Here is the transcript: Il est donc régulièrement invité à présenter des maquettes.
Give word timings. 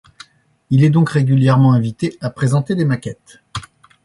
Il 0.71 0.83
est 0.83 0.89
donc 0.89 1.11
régulièrement 1.11 1.73
invité 1.73 2.17
à 2.21 2.31
présenter 2.31 2.73
des 2.73 2.85
maquettes. 2.85 3.43